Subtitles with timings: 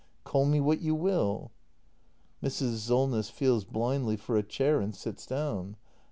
[0.23, 1.51] Call me what you will.
[2.43, 2.77] Mrs.
[2.77, 3.29] Solness.
[3.29, 5.77] [Feels blindly for a chair and sits down.